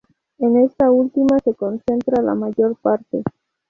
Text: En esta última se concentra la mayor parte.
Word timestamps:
En 0.39 0.57
esta 0.57 0.89
última 0.89 1.37
se 1.43 1.53
concentra 1.53 2.23
la 2.23 2.33
mayor 2.33 2.75
parte. 2.77 3.21